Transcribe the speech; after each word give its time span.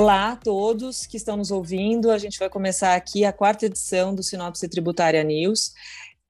Olá 0.00 0.32
a 0.32 0.36
todos 0.36 1.04
que 1.04 1.18
estão 1.18 1.36
nos 1.36 1.50
ouvindo. 1.50 2.10
A 2.10 2.16
gente 2.16 2.38
vai 2.38 2.48
começar 2.48 2.94
aqui 2.94 3.22
a 3.22 3.34
quarta 3.34 3.66
edição 3.66 4.14
do 4.14 4.22
Sinopse 4.22 4.66
Tributária 4.66 5.22
News. 5.22 5.74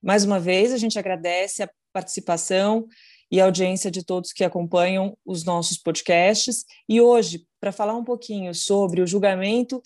Mais 0.02 0.24
uma 0.24 0.40
vez, 0.40 0.72
a 0.72 0.76
gente 0.76 0.98
agradece 0.98 1.62
a 1.62 1.70
participação 1.92 2.88
e 3.30 3.40
a 3.40 3.44
audiência 3.44 3.88
de 3.88 4.04
todos 4.04 4.32
que 4.32 4.42
acompanham 4.42 5.16
os 5.24 5.44
nossos 5.44 5.78
podcasts. 5.78 6.64
E 6.88 7.00
hoje, 7.00 7.46
para 7.60 7.70
falar 7.70 7.94
um 7.94 8.02
pouquinho 8.02 8.52
sobre 8.56 9.02
o 9.02 9.06
julgamento 9.06 9.80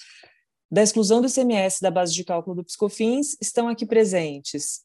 da 0.71 0.83
exclusão 0.83 1.21
do 1.21 1.29
ICMS 1.29 1.83
da 1.83 1.91
base 1.91 2.15
de 2.15 2.25
cálculo 2.25 2.57
do 2.57 2.65
Piscofins, 2.65 3.37
estão 3.39 3.69
aqui 3.69 3.85
presentes 3.85 4.83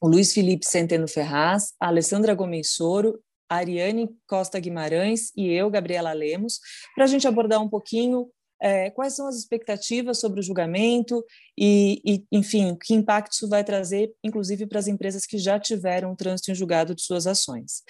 o 0.00 0.06
Luiz 0.06 0.32
Felipe 0.32 0.64
Centeno 0.64 1.08
Ferraz, 1.08 1.74
a 1.80 1.88
Alessandra 1.88 2.32
Gomes 2.34 2.70
Soro, 2.70 3.20
Ariane 3.50 4.08
Costa 4.26 4.60
Guimarães 4.60 5.32
e 5.36 5.48
eu, 5.48 5.68
Gabriela 5.68 6.12
Lemos, 6.12 6.60
para 6.94 7.04
a 7.04 7.06
gente 7.08 7.26
abordar 7.26 7.60
um 7.60 7.68
pouquinho 7.68 8.30
é, 8.62 8.90
quais 8.90 9.14
são 9.14 9.26
as 9.26 9.36
expectativas 9.36 10.20
sobre 10.20 10.40
o 10.40 10.42
julgamento 10.42 11.24
e, 11.58 12.00
e, 12.04 12.24
enfim, 12.30 12.76
que 12.80 12.94
impacto 12.94 13.32
isso 13.32 13.48
vai 13.48 13.64
trazer, 13.64 14.12
inclusive 14.22 14.66
para 14.66 14.78
as 14.78 14.86
empresas 14.86 15.26
que 15.26 15.38
já 15.38 15.58
tiveram 15.58 16.14
trânsito 16.14 16.50
em 16.50 16.54
julgado 16.54 16.94
de 16.94 17.02
suas 17.02 17.26
ações. 17.26 17.82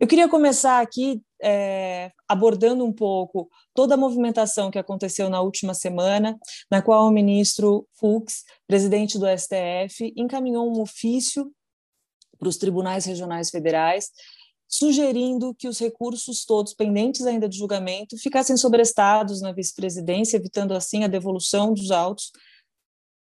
Eu 0.00 0.08
queria 0.08 0.28
começar 0.28 0.80
aqui 0.80 1.22
é, 1.40 2.10
abordando 2.28 2.84
um 2.84 2.92
pouco 2.92 3.48
toda 3.72 3.94
a 3.94 3.96
movimentação 3.96 4.70
que 4.70 4.78
aconteceu 4.78 5.30
na 5.30 5.40
última 5.40 5.72
semana, 5.72 6.36
na 6.68 6.82
qual 6.82 7.06
o 7.06 7.12
ministro 7.12 7.86
Fux, 7.94 8.42
presidente 8.66 9.16
do 9.16 9.26
STF, 9.26 10.12
encaminhou 10.16 10.68
um 10.68 10.80
ofício 10.80 11.52
para 12.38 12.48
os 12.48 12.56
tribunais 12.56 13.04
regionais 13.04 13.50
federais, 13.50 14.10
sugerindo 14.68 15.54
que 15.54 15.68
os 15.68 15.78
recursos 15.78 16.44
todos 16.44 16.74
pendentes 16.74 17.26
ainda 17.26 17.48
de 17.48 17.56
julgamento 17.56 18.18
ficassem 18.18 18.56
sobrestados 18.56 19.40
na 19.40 19.52
vice-presidência, 19.52 20.36
evitando 20.36 20.74
assim 20.74 21.04
a 21.04 21.08
devolução 21.08 21.72
dos 21.72 21.90
autos, 21.90 22.32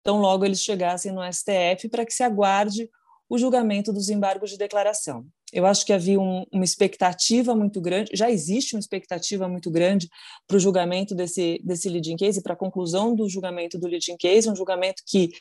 tão 0.04 0.20
logo 0.20 0.46
eles 0.46 0.62
chegassem 0.62 1.12
no 1.12 1.22
STF, 1.22 1.90
para 1.90 2.06
que 2.06 2.14
se 2.14 2.24
aguarde 2.24 2.90
o 3.30 3.38
julgamento 3.38 3.94
dos 3.94 4.10
embargos 4.10 4.50
de 4.50 4.58
declaração. 4.58 5.26
Eu 5.54 5.66
acho 5.66 5.86
que 5.86 5.94
havia 5.94 6.20
um, 6.20 6.46
uma 6.52 6.64
expectativa 6.66 7.56
muito 7.56 7.80
grande, 7.80 8.12
já 8.14 8.30
existe 8.30 8.76
uma 8.76 8.80
expectativa 8.80 9.48
muito 9.48 9.72
grande 9.72 10.10
para 10.46 10.58
o 10.58 10.60
julgamento 10.60 11.16
desse, 11.16 11.62
desse 11.64 11.88
leading 11.88 12.18
case, 12.18 12.42
para 12.42 12.54
a 12.54 12.58
conclusão 12.58 13.16
do 13.16 13.30
julgamento 13.30 13.78
do 13.78 13.88
leading 13.88 14.18
case, 14.18 14.50
um 14.50 14.56
julgamento 14.56 15.02
que 15.08 15.32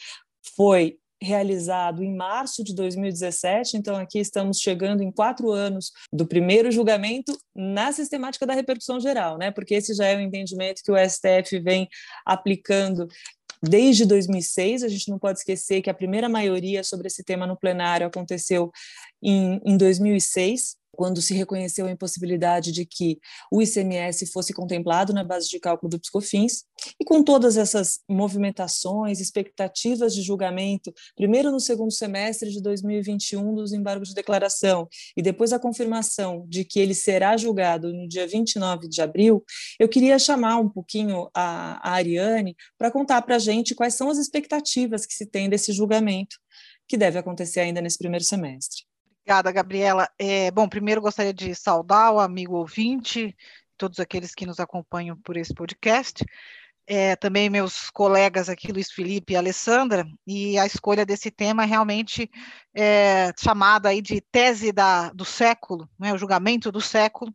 foi 0.56 0.99
realizado 1.22 2.02
em 2.02 2.14
março 2.14 2.64
de 2.64 2.74
2017, 2.74 3.76
então 3.76 3.96
aqui 3.96 4.18
estamos 4.18 4.58
chegando 4.58 5.02
em 5.02 5.10
quatro 5.10 5.50
anos 5.50 5.92
do 6.12 6.26
primeiro 6.26 6.70
julgamento 6.70 7.36
na 7.54 7.92
sistemática 7.92 8.46
da 8.46 8.54
repercussão 8.54 8.98
geral, 8.98 9.36
né? 9.36 9.50
Porque 9.50 9.74
esse 9.74 9.94
já 9.94 10.06
é 10.06 10.16
o 10.16 10.20
entendimento 10.20 10.82
que 10.82 10.90
o 10.90 10.96
STF 10.96 11.58
vem 11.60 11.88
aplicando 12.24 13.06
desde 13.62 14.06
2006. 14.06 14.82
A 14.82 14.88
gente 14.88 15.10
não 15.10 15.18
pode 15.18 15.40
esquecer 15.40 15.82
que 15.82 15.90
a 15.90 15.94
primeira 15.94 16.28
maioria 16.28 16.82
sobre 16.82 17.08
esse 17.08 17.22
tema 17.22 17.46
no 17.46 17.56
plenário 17.56 18.06
aconteceu 18.06 18.70
em, 19.22 19.60
em 19.64 19.76
2006 19.76 20.79
quando 20.92 21.22
se 21.22 21.34
reconheceu 21.34 21.86
a 21.86 21.90
impossibilidade 21.90 22.72
de 22.72 22.84
que 22.84 23.18
o 23.50 23.62
ICMS 23.62 24.26
fosse 24.26 24.52
contemplado 24.52 25.12
na 25.12 25.24
base 25.24 25.48
de 25.48 25.58
cálculo 25.58 25.90
do 25.90 25.98
Piscofins, 25.98 26.64
e 26.98 27.04
com 27.04 27.22
todas 27.22 27.56
essas 27.56 28.00
movimentações, 28.08 29.20
expectativas 29.20 30.14
de 30.14 30.22
julgamento, 30.22 30.92
primeiro 31.16 31.50
no 31.50 31.60
segundo 31.60 31.92
semestre 31.92 32.50
de 32.50 32.60
2021 32.62 33.54
dos 33.54 33.72
embargos 33.72 34.08
de 34.08 34.14
declaração, 34.14 34.88
e 35.16 35.22
depois 35.22 35.52
a 35.52 35.58
confirmação 35.58 36.44
de 36.48 36.64
que 36.64 36.80
ele 36.80 36.94
será 36.94 37.36
julgado 37.36 37.92
no 37.92 38.08
dia 38.08 38.26
29 38.26 38.88
de 38.88 39.00
abril, 39.00 39.44
eu 39.78 39.88
queria 39.88 40.18
chamar 40.18 40.58
um 40.58 40.68
pouquinho 40.68 41.30
a, 41.34 41.88
a 41.88 41.94
Ariane 41.94 42.56
para 42.78 42.90
contar 42.90 43.22
para 43.22 43.36
a 43.36 43.38
gente 43.38 43.74
quais 43.74 43.94
são 43.94 44.10
as 44.10 44.18
expectativas 44.18 45.06
que 45.06 45.14
se 45.14 45.26
tem 45.26 45.48
desse 45.48 45.72
julgamento, 45.72 46.36
que 46.88 46.96
deve 46.96 47.18
acontecer 47.18 47.60
ainda 47.60 47.80
nesse 47.80 47.98
primeiro 47.98 48.24
semestre. 48.24 48.89
Obrigada, 49.22 49.52
Gabriela. 49.52 50.08
É, 50.18 50.50
bom, 50.50 50.68
primeiro 50.68 51.00
gostaria 51.00 51.32
de 51.32 51.54
saudar 51.54 52.12
o 52.12 52.20
amigo 52.20 52.56
ouvinte, 52.56 53.36
todos 53.76 54.00
aqueles 54.00 54.34
que 54.34 54.46
nos 54.46 54.58
acompanham 54.58 55.16
por 55.16 55.36
esse 55.36 55.54
podcast, 55.54 56.24
é, 56.86 57.14
também 57.14 57.48
meus 57.48 57.90
colegas 57.90 58.48
aqui, 58.48 58.72
Luiz 58.72 58.90
Felipe 58.90 59.32
e 59.34 59.36
Alessandra, 59.36 60.04
e 60.26 60.58
a 60.58 60.66
escolha 60.66 61.06
desse 61.06 61.30
tema 61.30 61.64
realmente 61.64 62.28
é 62.74 63.32
chamada 63.38 63.90
aí 63.90 64.02
de 64.02 64.20
tese 64.20 64.72
da, 64.72 65.10
do 65.10 65.24
século, 65.24 65.88
né, 65.98 66.12
o 66.12 66.18
julgamento 66.18 66.72
do 66.72 66.80
século, 66.80 67.32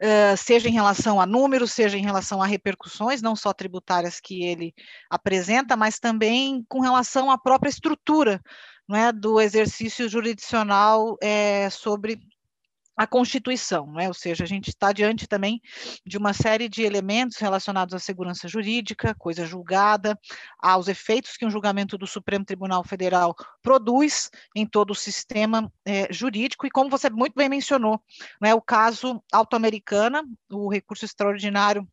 Uh, 0.00 0.36
seja 0.36 0.68
em 0.68 0.72
relação 0.72 1.20
a 1.20 1.26
números, 1.26 1.72
seja 1.72 1.98
em 1.98 2.02
relação 2.02 2.40
a 2.40 2.46
repercussões, 2.46 3.20
não 3.20 3.34
só 3.34 3.52
tributárias 3.52 4.20
que 4.20 4.44
ele 4.44 4.72
apresenta, 5.10 5.76
mas 5.76 5.98
também 5.98 6.64
com 6.68 6.78
relação 6.78 7.32
à 7.32 7.36
própria 7.36 7.68
estrutura 7.68 8.40
não 8.88 8.96
é, 8.96 9.12
do 9.12 9.40
exercício 9.40 10.08
jurisdicional 10.08 11.16
é, 11.20 11.68
sobre 11.70 12.20
a 12.96 13.06
Constituição, 13.06 13.86
não 13.86 14.00
é? 14.00 14.08
ou 14.08 14.14
seja, 14.14 14.42
a 14.42 14.46
gente 14.46 14.70
está 14.70 14.90
diante 14.90 15.26
também 15.26 15.60
de 16.04 16.16
uma 16.16 16.32
série 16.32 16.66
de 16.66 16.82
elementos 16.82 17.36
relacionados 17.36 17.94
à 17.94 17.98
segurança 17.98 18.48
jurídica, 18.48 19.14
coisa 19.14 19.44
julgada, 19.44 20.18
aos 20.58 20.88
efeitos 20.88 21.36
que 21.36 21.44
um 21.44 21.50
julgamento 21.50 21.98
do 21.98 22.06
Supremo 22.06 22.44
Tribunal 22.44 22.82
Federal 22.82 23.36
produz 23.60 24.30
em 24.54 24.64
todo 24.66 24.92
o 24.92 24.94
sistema 24.94 25.70
é, 25.84 26.10
jurídico, 26.10 26.66
e 26.66 26.70
como 26.70 26.88
você 26.88 27.10
muito 27.10 27.34
bem 27.34 27.50
mencionou, 27.50 28.00
não 28.40 28.48
é? 28.48 28.54
o 28.54 28.62
caso 28.62 29.22
auto-americana, 29.30 30.24
o 30.50 30.72
recurso 30.72 31.04
extraordinário 31.04 31.86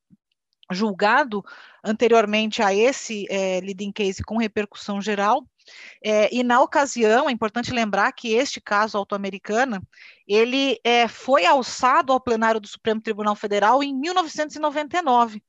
julgado 0.71 1.43
anteriormente 1.83 2.61
a 2.61 2.73
esse 2.73 3.25
é, 3.29 3.59
leading 3.59 3.91
case 3.91 4.23
com 4.23 4.37
repercussão 4.37 5.01
geral, 5.01 5.45
é, 6.03 6.33
e 6.33 6.43
na 6.43 6.61
ocasião, 6.61 7.29
é 7.29 7.31
importante 7.31 7.71
lembrar 7.71 8.11
que 8.11 8.33
este 8.33 8.59
caso 8.59 8.97
auto-americana, 8.97 9.81
ele 10.27 10.79
é, 10.83 11.07
foi 11.07 11.45
alçado 11.45 12.11
ao 12.11 12.19
plenário 12.19 12.59
do 12.59 12.67
Supremo 12.67 13.01
Tribunal 13.01 13.35
Federal 13.35 13.83
em 13.83 13.93
1999, 13.93 15.43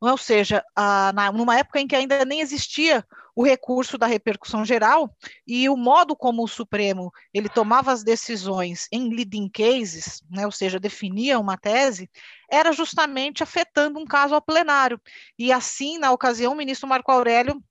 ou 0.00 0.16
seja, 0.16 0.64
a, 0.74 1.12
na, 1.12 1.30
numa 1.30 1.58
época 1.58 1.80
em 1.80 1.86
que 1.86 1.94
ainda 1.94 2.24
nem 2.24 2.40
existia 2.40 3.04
o 3.34 3.44
recurso 3.44 3.96
da 3.96 4.06
repercussão 4.06 4.64
geral 4.64 5.14
e 5.46 5.68
o 5.68 5.76
modo 5.76 6.16
como 6.16 6.42
o 6.42 6.48
Supremo 6.48 7.12
ele 7.32 7.48
tomava 7.48 7.92
as 7.92 8.02
decisões 8.02 8.88
em 8.90 9.08
leading 9.08 9.48
cases, 9.48 10.22
né, 10.30 10.44
ou 10.44 10.52
seja, 10.52 10.80
definia 10.80 11.38
uma 11.38 11.56
tese, 11.56 12.10
era 12.50 12.72
justamente 12.72 13.42
afetando 13.42 13.98
um 13.98 14.04
caso 14.04 14.34
ao 14.34 14.42
plenário. 14.42 15.00
E 15.38 15.52
assim, 15.52 15.98
na 15.98 16.10
ocasião, 16.10 16.52
o 16.52 16.56
ministro 16.56 16.88
Marco 16.88 17.12
Aurélio 17.12 17.62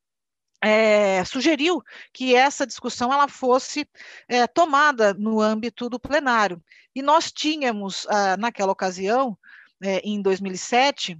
é, 0.62 1.24
sugeriu 1.26 1.82
que 2.14 2.36
essa 2.36 2.68
discussão 2.68 3.14
ela 3.14 3.28
fosse 3.28 3.88
é, 4.28 4.46
tomada 4.48 5.14
no 5.14 5.40
âmbito 5.40 5.90
do 5.90 6.00
plenário. 6.00 6.62
E 6.94 7.02
nós 7.02 7.32
tínhamos, 7.32 8.06
ah, 8.10 8.36
naquela 8.38 8.72
ocasião, 8.72 9.38
é, 9.82 10.00
em 10.00 10.22
2007, 10.22 11.20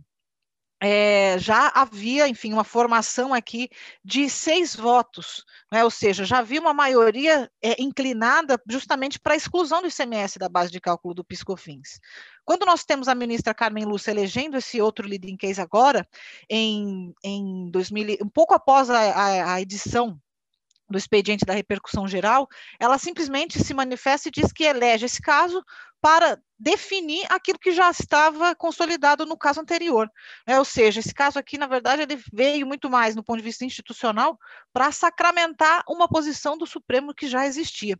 é, 0.82 1.38
já 1.38 1.72
havia, 1.76 2.28
enfim, 2.28 2.54
uma 2.54 2.64
formação 2.64 3.34
aqui 3.34 3.70
de 4.04 4.30
seis 4.30 4.76
votos, 4.76 5.44
né? 5.72 5.84
ou 5.84 5.92
seja, 5.92 6.24
já 6.24 6.40
havia 6.40 6.62
uma 6.62 6.74
maioria 6.74 7.52
é, 7.62 7.82
inclinada 7.82 8.60
justamente 8.68 9.20
para 9.20 9.34
a 9.34 9.38
exclusão 9.38 9.82
do 9.82 9.88
ICMS 9.88 10.40
da 10.40 10.48
base 10.48 10.72
de 10.72 10.80
cálculo 10.80 11.14
do 11.14 11.24
PiscoFins. 11.24 12.00
Quando 12.46 12.66
nós 12.66 12.86
temos 12.86 13.08
a 13.08 13.16
ministra 13.16 13.54
Carmen 13.54 13.86
Lúcia 13.86 14.12
elegendo 14.12 14.58
esse 14.58 14.82
outro 14.82 15.08
leading 15.08 15.36
case 15.36 15.60
agora, 15.60 16.08
em, 16.50 17.14
em 17.24 17.70
2000, 17.70 18.18
um 18.24 18.30
pouco 18.30 18.54
após 18.54 18.90
a, 18.90 19.00
a, 19.00 19.54
a 19.56 19.62
edição 19.62 20.20
do 20.90 20.98
expediente 20.98 21.46
da 21.46 21.54
repercussão 21.54 22.08
geral, 22.08 22.48
ela 22.80 22.98
simplesmente 22.98 23.64
se 23.64 23.74
manifesta 23.74 24.30
e 24.30 24.32
diz 24.32 24.52
que 24.52 24.64
elege 24.64 25.06
esse 25.06 25.22
caso 25.22 25.64
para 26.02 26.40
definir 26.60 27.26
aquilo 27.30 27.58
que 27.58 27.72
já 27.72 27.90
estava 27.90 28.54
consolidado 28.54 29.26
no 29.26 29.38
caso 29.38 29.62
anterior. 29.62 30.12
É, 30.46 30.60
ou 30.60 30.66
seja, 30.66 31.00
esse 31.00 31.14
caso 31.14 31.40
aqui, 31.40 31.58
na 31.58 31.68
verdade, 31.68 32.02
ele 32.02 32.22
veio 32.34 32.68
muito 32.68 32.90
mais, 32.90 33.16
no 33.16 33.24
ponto 33.24 33.38
de 33.38 33.44
vista 33.44 33.64
institucional, 33.64 34.38
para 34.74 34.92
sacramentar 34.92 35.84
uma 35.88 36.08
posição 36.08 36.58
do 36.58 36.66
Supremo 36.66 37.14
que 37.14 37.28
já 37.28 37.46
existia. 37.46 37.98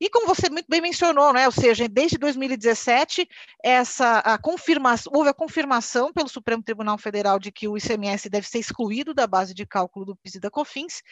E 0.00 0.08
como 0.08 0.26
você 0.26 0.48
muito 0.48 0.66
bem 0.68 0.80
mencionou, 0.80 1.32
né, 1.32 1.46
ou 1.46 1.52
seja, 1.52 1.88
desde 1.88 2.16
2017, 2.16 3.28
essa 3.62 4.18
a 4.20 4.38
confirmação, 4.38 5.12
houve 5.14 5.30
a 5.30 5.34
confirmação 5.34 6.12
pelo 6.12 6.28
Supremo 6.28 6.62
Tribunal 6.62 6.96
Federal 6.96 7.38
de 7.38 7.50
que 7.50 7.66
o 7.66 7.76
ICMS 7.76 8.28
deve 8.30 8.46
ser 8.46 8.58
excluído 8.58 9.12
da 9.12 9.26
base 9.26 9.52
de 9.52 9.66
cálculo 9.66 10.06
do 10.06 10.16
PIS 10.16 10.36
e 10.36 10.40
da 10.40 10.50
COFINS, 10.50 11.02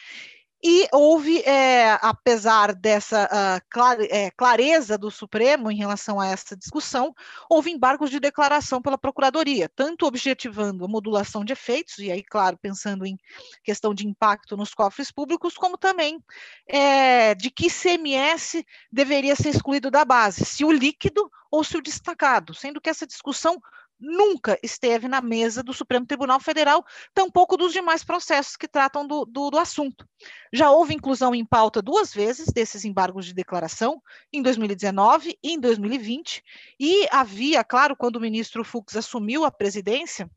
e 0.63 0.89
houve, 0.93 1.41
é, 1.43 1.99
apesar 2.03 2.75
dessa 2.75 3.27
uh, 3.27 4.31
clareza 4.37 4.99
do 4.99 5.11
Supremo 5.11 5.71
em 5.71 5.77
relação 5.77 6.19
a 6.19 6.27
essa 6.27 6.57
discussão, 6.57 7.15
houve 7.49 7.71
embargos 7.71 8.11
de 8.11 8.19
declaração 8.19 8.83
pela 8.83 8.99
Procuradoria, 8.99 9.69
tanto 9.69 10.05
objetivando 10.05 10.85
a 10.85 10.89
modulação 10.89 11.45
de 11.45 11.53
efeitos, 11.53 11.99
e 11.99 12.11
aí, 12.11 12.25
claro, 12.25 12.59
pensando 12.61 13.07
em 13.07 13.17
questão 13.63 13.95
de 13.95 14.07
impacto 14.07 14.57
nos 14.57 14.75
cofres 14.75 15.13
públicos, 15.13 15.55
como 15.55 15.79
também 15.79 16.23
é, 16.67 17.37
de 17.37 17.51
que 17.51 17.71
CMS 17.71 18.65
deveria 18.91 19.37
ser 19.37 19.51
excluído 19.51 19.93
da 19.93 20.05
base, 20.05 20.45
se 20.45 20.65
o 20.65 20.73
líquido 20.73 21.31
ou 21.51 21.63
se 21.63 21.77
o 21.77 21.83
destacado, 21.83 22.53
sendo 22.53 22.81
que 22.81 22.91
essa 22.91 23.07
discussão 23.07 23.61
nunca 23.99 24.59
esteve 24.63 25.09
na 25.09 25.21
mesa 25.21 25.63
do 25.63 25.73
Supremo 25.73 26.07
Tribunal 26.07 26.41
Federal, 26.41 26.85
tampouco 27.13 27.57
dos 27.57 27.73
demais 27.73 28.05
processos 28.05 28.57
que 28.57 28.69
tratam 28.69 29.07
do, 29.07 29.25
do, 29.25 29.51
do, 29.51 29.59
assunto. 29.59 30.09
Já 30.53 30.71
houve 30.71 30.95
inclusão 30.95 31.35
em 31.35 31.45
pauta 31.45 31.83
duas 31.83 32.13
vezes 32.13 32.47
desses 32.53 32.85
embargos 32.85 33.27
de 33.27 33.35
declaração, 33.35 34.03
em 34.33 34.43
2019 34.43 35.39
e 35.43 35.53
em 35.53 35.61
2020, 35.61 36.43
e 36.79 37.09
havia, 37.11 37.65
claro, 37.65 37.97
quando 37.97 38.17
o 38.17 38.21
ministro 38.21 38.65
Fux 38.65 38.97
assumiu 38.97 39.45
a 39.45 39.51
presidência, 39.51 40.31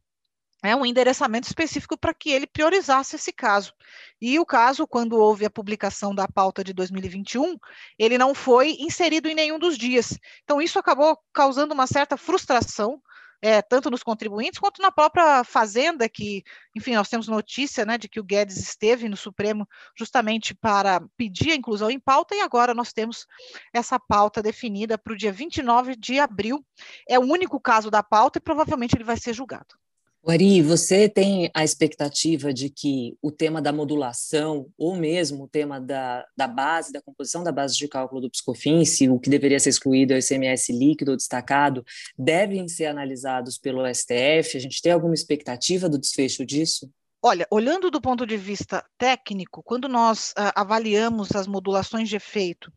é 0.64 0.76
um 0.76 0.86
endereçamento 0.86 1.48
específico 1.48 1.98
para 1.98 2.14
que 2.14 2.30
ele 2.30 2.46
priorizasse 2.46 3.16
esse 3.16 3.34
caso. 3.34 3.74
E 4.22 4.38
o 4.40 4.46
caso, 4.46 4.86
quando 4.86 5.18
houve 5.18 5.44
a 5.44 5.50
publicação 5.50 6.14
da 6.14 6.28
pauta 6.28 6.64
de 6.64 6.72
2021, 6.72 7.58
ele 7.98 8.18
não 8.18 8.36
foi 8.36 8.78
inserido 8.80 9.28
em 9.28 9.34
nenhum 9.34 9.58
dos 9.58 9.76
dias. 9.76 10.18
Então, 10.44 10.62
isso 10.62 10.78
acabou 10.78 11.18
causando 11.34 11.74
uma 11.74 11.88
certa 11.88 12.16
frustração 12.16 13.02
é, 13.42 13.62
tanto 13.62 13.90
nos 13.90 14.04
contribuintes 14.04 14.60
quanto 14.60 14.82
na 14.82 14.92
própria 14.92 15.44
Fazenda, 15.44 16.08
que, 16.08 16.44
enfim, 16.76 16.94
nós 16.94 17.10
temos 17.10 17.28
notícia 17.28 17.86
né, 17.86 17.98
de 17.98 18.08
que 18.08 18.20
o 18.20 18.24
Guedes 18.24 18.58
esteve 18.58 19.10
no 19.10 19.18
Supremo 19.18 19.68
justamente 19.98 20.54
para 20.54 21.02
pedir 21.18 21.52
a 21.52 21.56
inclusão 21.56 21.90
em 21.90 22.00
pauta, 22.00 22.36
e 22.36 22.42
agora 22.42 22.74
nós 22.74 22.94
temos 22.94 23.26
essa 23.74 24.00
pauta 24.00 24.42
definida 24.42 24.98
para 24.98 25.14
o 25.14 25.18
dia 25.18 25.32
29 25.32 25.96
de 25.96 26.20
abril. 26.20 26.64
É 27.10 27.18
o 27.18 27.24
único 27.24 27.60
caso 27.60 27.90
da 27.90 28.04
pauta 28.04 28.38
e 28.38 28.42
provavelmente 28.42 28.96
ele 28.96 29.04
vai 29.04 29.18
ser 29.18 29.34
julgado. 29.34 29.81
Ari, 30.28 30.62
você 30.62 31.10
tem 31.10 31.50
a 31.52 31.64
expectativa 31.64 32.54
de 32.54 32.70
que 32.70 33.18
o 33.24 33.32
tema 33.32 33.60
da 33.60 33.74
modulação, 33.74 34.68
ou 34.78 34.96
mesmo 34.96 35.46
o 35.46 35.48
tema 35.48 35.82
da, 35.82 36.24
da 36.38 36.48
base, 36.48 36.94
da 36.94 37.02
composição 37.02 37.44
da 37.44 37.52
base 37.52 37.76
de 37.76 37.88
cálculo 37.88 38.22
do 38.22 38.30
Pscofins, 38.30 39.02
o 39.02 39.20
que 39.20 39.32
deveria 39.32 39.60
ser 39.60 39.70
excluído 39.70 40.14
é 40.14 40.18
o 40.18 40.20
ICMS 40.20 40.72
líquido 40.72 41.12
ou 41.12 41.18
destacado, 41.18 41.84
devem 42.18 42.68
ser 42.68 42.86
analisados 42.86 43.58
pelo 43.58 43.86
STF? 43.88 44.56
A 44.56 44.60
gente 44.60 44.80
tem 44.82 44.92
alguma 44.92 45.16
expectativa 45.16 45.90
do 45.90 45.98
desfecho 45.98 46.46
disso? 46.46 46.88
Olha, 47.24 47.46
olhando 47.52 47.92
do 47.92 48.02
ponto 48.02 48.26
de 48.26 48.36
vista 48.36 48.84
técnico, 48.98 49.62
quando 49.62 49.88
nós 49.88 50.32
uh, 50.32 50.52
avaliamos 50.56 51.36
as 51.36 51.46
modulações 51.46 52.10
de 52.10 52.16
efeito 52.16 52.74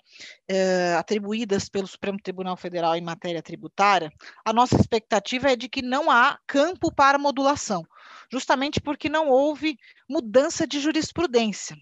uh, 0.50 0.99
atribuídas 0.99 1.70
pelo 1.70 1.87
Supremo 1.87 2.20
Tribunal 2.23 2.55
Federal 2.55 2.94
em 2.94 3.00
matéria 3.00 3.43
tributária, 3.43 4.12
a 4.44 4.52
nossa 4.52 4.76
expectativa 4.76 5.50
é 5.50 5.56
de 5.56 5.67
que 5.67 5.81
não 5.81 6.11
há 6.11 6.38
campo 6.46 6.93
para 6.93 7.19
modulação, 7.19 7.87
justamente 8.31 8.82
porque 8.82 9.08
não 9.08 9.31
houve 9.31 9.79
mudança 10.06 10.67
de 10.67 10.79
jurisprudência. 10.79 11.75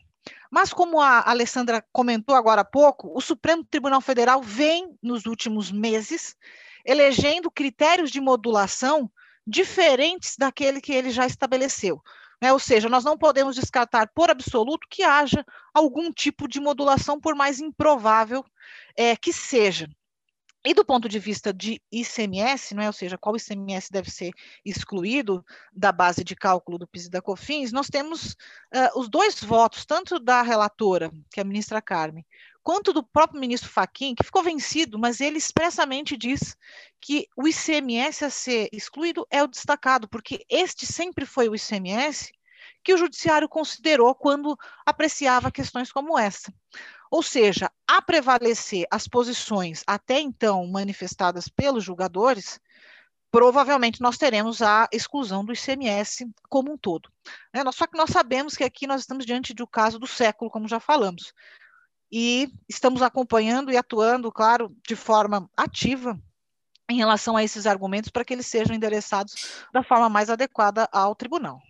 Mas, 0.48 0.72
como 0.72 1.00
a 1.00 1.28
Alessandra 1.28 1.84
comentou 1.92 2.36
agora 2.36 2.60
há 2.60 2.64
pouco, 2.64 3.10
o 3.12 3.20
Supremo 3.20 3.64
Tribunal 3.64 4.00
Federal 4.00 4.40
vem, 4.40 4.96
nos 5.02 5.26
últimos 5.26 5.72
meses, 5.72 6.36
elegendo 6.84 7.50
critérios 7.50 8.12
de 8.12 8.20
modulação 8.20 9.10
diferentes 9.44 10.36
daquele 10.38 10.80
que 10.80 10.92
ele 10.92 11.10
já 11.10 11.26
estabeleceu. 11.26 12.00
Né? 12.42 12.52
Ou 12.52 12.58
seja, 12.58 12.88
nós 12.88 13.04
não 13.04 13.16
podemos 13.16 13.54
descartar 13.54 14.10
por 14.12 14.28
absoluto 14.28 14.88
que 14.90 15.04
haja 15.04 15.46
algum 15.72 16.12
tipo 16.12 16.48
de 16.48 16.58
modulação, 16.58 17.20
por 17.20 17.36
mais 17.36 17.60
improvável 17.60 18.44
é, 18.96 19.14
que 19.14 19.32
seja. 19.32 19.88
E 20.64 20.74
do 20.74 20.84
ponto 20.84 21.08
de 21.08 21.20
vista 21.20 21.52
de 21.52 21.80
ICMS, 21.90 22.74
é? 22.76 22.86
ou 22.88 22.92
seja, 22.92 23.16
qual 23.16 23.36
ICMS 23.36 23.90
deve 23.92 24.10
ser 24.10 24.32
excluído 24.64 25.44
da 25.72 25.92
base 25.92 26.24
de 26.24 26.34
cálculo 26.34 26.78
do 26.78 26.86
PIS 26.86 27.06
e 27.06 27.10
da 27.10 27.22
COFINS, 27.22 27.72
nós 27.72 27.88
temos 27.88 28.32
uh, 28.74 28.98
os 28.98 29.08
dois 29.08 29.40
votos, 29.42 29.84
tanto 29.84 30.18
da 30.18 30.42
relatora, 30.42 31.10
que 31.32 31.38
é 31.38 31.42
a 31.42 31.46
ministra 31.46 31.80
Carmen, 31.80 32.26
quanto 32.62 32.92
do 32.92 33.02
próprio 33.02 33.40
ministro 33.40 33.68
Faquim, 33.68 34.14
que 34.14 34.24
ficou 34.24 34.42
vencido, 34.42 34.98
mas 34.98 35.20
ele 35.20 35.38
expressamente 35.38 36.16
diz 36.16 36.56
que 37.00 37.28
o 37.36 37.48
ICMS 37.48 38.24
a 38.24 38.30
ser 38.30 38.68
excluído 38.72 39.26
é 39.30 39.42
o 39.42 39.48
destacado, 39.48 40.08
porque 40.08 40.44
este 40.48 40.86
sempre 40.86 41.26
foi 41.26 41.48
o 41.48 41.56
ICMS 41.56 42.32
que 42.84 42.94
o 42.94 42.98
judiciário 42.98 43.48
considerou 43.48 44.14
quando 44.14 44.56
apreciava 44.84 45.52
questões 45.52 45.92
como 45.92 46.18
essa. 46.18 46.52
Ou 47.10 47.22
seja, 47.22 47.70
a 47.86 48.00
prevalecer 48.00 48.86
as 48.90 49.06
posições 49.06 49.82
até 49.86 50.20
então 50.20 50.66
manifestadas 50.66 51.48
pelos 51.48 51.84
julgadores, 51.84 52.60
provavelmente 53.30 54.00
nós 54.00 54.16
teremos 54.16 54.62
a 54.62 54.88
exclusão 54.92 55.44
do 55.44 55.52
ICMS 55.52 56.26
como 56.48 56.72
um 56.72 56.78
todo. 56.78 57.10
Né? 57.52 57.62
Só 57.72 57.86
que 57.86 57.96
nós 57.96 58.10
sabemos 58.10 58.56
que 58.56 58.64
aqui 58.64 58.86
nós 58.86 59.02
estamos 59.02 59.26
diante 59.26 59.52
do 59.52 59.66
caso 59.66 59.98
do 59.98 60.06
século, 60.06 60.50
como 60.50 60.68
já 60.68 60.80
falamos 60.80 61.32
e 62.12 62.52
estamos 62.68 63.00
acompanhando 63.00 63.72
e 63.72 63.76
atuando, 63.76 64.30
claro, 64.30 64.76
de 64.86 64.94
forma 64.94 65.48
ativa 65.56 66.20
em 66.90 66.96
relação 66.96 67.36
a 67.36 67.42
esses 67.42 67.66
argumentos 67.66 68.10
para 68.10 68.24
que 68.24 68.34
eles 68.34 68.46
sejam 68.46 68.76
endereçados 68.76 69.64
da 69.72 69.82
forma 69.82 70.10
mais 70.10 70.28
adequada 70.28 70.86
ao 70.92 71.14
tribunal. 71.14 71.62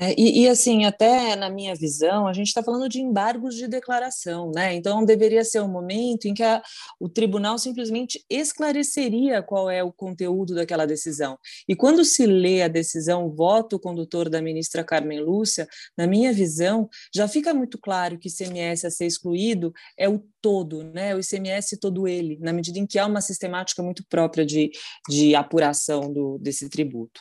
É, 0.00 0.14
e, 0.16 0.42
e, 0.44 0.48
assim, 0.48 0.84
até 0.84 1.34
na 1.34 1.50
minha 1.50 1.74
visão, 1.74 2.28
a 2.28 2.32
gente 2.32 2.46
está 2.46 2.62
falando 2.62 2.88
de 2.88 3.00
embargos 3.00 3.56
de 3.56 3.66
declaração, 3.66 4.52
né? 4.54 4.72
Então 4.74 5.04
deveria 5.04 5.42
ser 5.44 5.60
um 5.60 5.68
momento 5.68 6.26
em 6.26 6.34
que 6.34 6.42
a, 6.42 6.62
o 7.00 7.08
tribunal 7.08 7.58
simplesmente 7.58 8.24
esclareceria 8.30 9.42
qual 9.42 9.68
é 9.68 9.82
o 9.82 9.92
conteúdo 9.92 10.54
daquela 10.54 10.86
decisão. 10.86 11.36
E 11.68 11.74
quando 11.74 12.04
se 12.04 12.26
lê 12.26 12.62
a 12.62 12.68
decisão 12.68 13.28
voto 13.28 13.76
condutor 13.76 14.28
da 14.28 14.40
ministra 14.40 14.84
Carmen 14.84 15.20
Lúcia, 15.20 15.66
na 15.96 16.06
minha 16.06 16.32
visão, 16.32 16.88
já 17.12 17.26
fica 17.26 17.52
muito 17.52 17.76
claro 17.76 18.18
que 18.18 18.28
ICMS 18.28 18.86
a 18.86 18.90
ser 18.90 19.06
excluído 19.06 19.72
é 19.98 20.08
o 20.08 20.22
todo, 20.40 20.84
né? 20.84 21.16
O 21.16 21.18
ICMS 21.18 21.76
todo 21.80 22.06
ele, 22.06 22.38
na 22.40 22.52
medida 22.52 22.78
em 22.78 22.86
que 22.86 23.00
há 23.00 23.06
uma 23.06 23.20
sistemática 23.20 23.82
muito 23.82 24.04
própria 24.08 24.46
de, 24.46 24.70
de 25.08 25.34
apuração 25.34 26.12
do, 26.12 26.38
desse 26.38 26.68
tributo. 26.68 27.20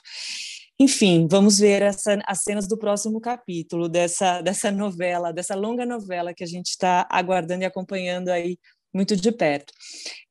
Enfim, 0.80 1.28
vamos 1.30 1.58
ver 1.58 1.82
essa, 1.82 2.20
as 2.26 2.44
cenas 2.44 2.68
do 2.68 2.78
próximo 2.78 3.20
capítulo 3.20 3.90
dessa, 3.90 4.42
dessa 4.42 4.72
novela, 4.72 5.34
dessa 5.34 5.56
longa 5.56 5.86
novela 5.86 6.36
que 6.36 6.44
a 6.44 6.48
gente 6.48 6.68
está 6.68 7.08
aguardando 7.10 7.64
e 7.64 7.66
acompanhando 7.66 8.30
aí 8.30 8.60
muito 8.94 9.16
de 9.16 9.32
perto. 9.32 9.74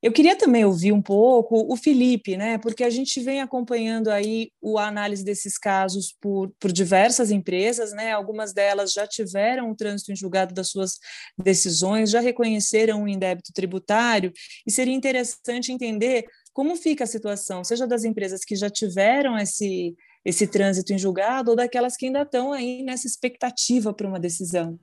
Eu 0.02 0.12
queria 0.12 0.36
também 0.36 0.64
ouvir 0.64 0.92
um 0.92 1.02
pouco 1.02 1.72
o 1.72 1.76
Felipe, 1.76 2.36
né? 2.36 2.58
Porque 2.58 2.84
a 2.84 2.90
gente 2.90 3.20
vem 3.20 3.40
acompanhando 3.40 4.08
aí 4.08 4.50
a 4.78 4.86
análise 4.86 5.24
desses 5.24 5.58
casos 5.58 6.14
por, 6.20 6.52
por 6.58 6.72
diversas 6.72 7.30
empresas, 7.30 7.92
né? 7.92 8.12
Algumas 8.12 8.52
delas 8.52 8.92
já 8.92 9.06
tiveram 9.06 9.70
o 9.70 9.76
trânsito 9.76 10.12
em 10.12 10.16
julgado 10.16 10.54
das 10.54 10.68
suas 10.68 10.98
decisões, 11.36 12.10
já 12.10 12.20
reconheceram 12.20 13.02
o 13.02 13.08
indébito 13.08 13.52
tributário, 13.52 14.32
e 14.66 14.70
seria 14.70 14.94
interessante 14.94 15.72
entender 15.72 16.24
como 16.52 16.74
fica 16.74 17.04
a 17.04 17.06
situação, 17.06 17.62
seja 17.62 17.86
das 17.86 18.04
empresas 18.04 18.44
que 18.44 18.56
já 18.56 18.70
tiveram 18.70 19.36
esse 19.38 19.94
esse 20.26 20.44
trânsito 20.44 20.92
em 20.92 20.98
julgado 20.98 21.52
ou 21.52 21.56
daquelas 21.56 21.96
que 21.96 22.06
ainda 22.06 22.22
estão 22.22 22.52
aí 22.52 22.82
nessa 22.82 23.06
expectativa 23.06 23.94
para 23.94 24.08
uma 24.08 24.18
decisão? 24.18 24.76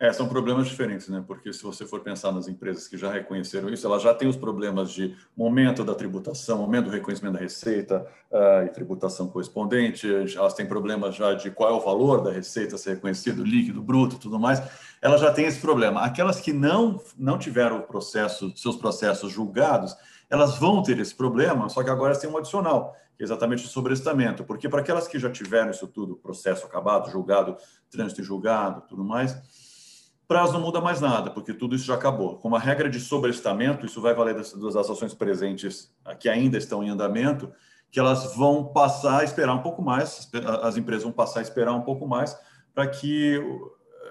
É, 0.00 0.10
são 0.10 0.26
problemas 0.26 0.68
diferentes, 0.68 1.08
né? 1.08 1.22
Porque 1.26 1.52
se 1.52 1.62
você 1.62 1.86
for 1.86 2.00
pensar 2.00 2.32
nas 2.32 2.48
empresas 2.48 2.88
que 2.88 2.96
já 2.96 3.10
reconheceram 3.10 3.68
isso, 3.70 3.86
elas 3.86 4.02
já 4.02 4.14
têm 4.14 4.26
os 4.26 4.36
problemas 4.36 4.92
de 4.92 5.14
momento 5.36 5.84
da 5.84 5.94
tributação, 5.94 6.58
momento 6.58 6.86
do 6.86 6.90
reconhecimento 6.90 7.34
da 7.34 7.40
receita 7.40 8.06
uh, 8.30 8.64
e 8.64 8.68
tributação 8.68 9.28
correspondente, 9.28 10.06
elas 10.34 10.54
têm 10.54 10.66
problemas 10.66 11.14
já 11.14 11.34
de 11.34 11.50
qual 11.50 11.70
é 11.70 11.72
o 11.74 11.80
valor 11.80 12.22
da 12.22 12.30
receita 12.30 12.76
ser 12.78 12.94
reconhecido, 12.94 13.44
líquido, 13.44 13.82
bruto, 13.82 14.18
tudo 14.18 14.38
mais. 14.38 14.62
Elas 15.00 15.20
já 15.20 15.30
têm 15.30 15.46
esse 15.46 15.60
problema. 15.60 16.02
Aquelas 16.02 16.40
que 16.40 16.52
não 16.52 17.00
não 17.18 17.38
tiveram 17.38 17.82
processo, 17.82 18.52
seus 18.56 18.76
processos 18.76 19.32
julgados, 19.32 19.94
elas 20.28 20.58
vão 20.58 20.82
ter 20.82 20.98
esse 20.98 21.14
problema, 21.14 21.68
só 21.68 21.82
que 21.82 21.90
agora 21.90 22.18
tem 22.18 22.28
um 22.28 22.36
adicional 22.36 22.94
que 23.16 23.22
é 23.22 23.24
exatamente 23.24 23.64
o 23.64 23.68
sobrestamento, 23.68 24.44
porque 24.44 24.68
para 24.68 24.80
aquelas 24.80 25.08
que 25.08 25.18
já 25.18 25.30
tiveram 25.30 25.70
isso 25.70 25.86
tudo, 25.86 26.16
processo 26.16 26.66
acabado, 26.66 27.10
julgado, 27.10 27.56
trânsito 27.90 28.22
julgado, 28.22 28.82
tudo 28.82 29.02
mais, 29.02 29.34
prazo 30.28 30.52
não 30.52 30.60
muda 30.60 30.82
mais 30.82 31.00
nada, 31.00 31.30
porque 31.30 31.54
tudo 31.54 31.74
isso 31.74 31.86
já 31.86 31.94
acabou. 31.94 32.36
Com 32.36 32.54
a 32.54 32.58
regra 32.58 32.90
de 32.90 33.00
sobrestamento, 33.00 33.86
isso 33.86 34.02
vai 34.02 34.12
valer 34.12 34.34
das, 34.34 34.52
das 34.52 34.76
ações 34.76 35.14
presentes 35.14 35.90
que 36.20 36.28
ainda 36.28 36.58
estão 36.58 36.84
em 36.84 36.90
andamento, 36.90 37.50
que 37.90 37.98
elas 37.98 38.36
vão 38.36 38.66
passar 38.66 39.20
a 39.20 39.24
esperar 39.24 39.54
um 39.54 39.62
pouco 39.62 39.80
mais, 39.80 40.30
as 40.62 40.76
empresas 40.76 41.04
vão 41.04 41.12
passar 41.12 41.38
a 41.38 41.42
esperar 41.42 41.72
um 41.72 41.82
pouco 41.82 42.06
mais 42.06 42.36
para 42.74 42.86
que 42.86 43.40